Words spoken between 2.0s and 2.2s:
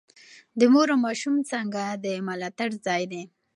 د